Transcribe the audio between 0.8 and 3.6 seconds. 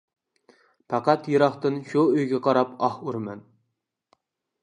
پەقەت يىراقتىن شۇ ئۆيگە قاراپ ئاھ ئۇرىمەن.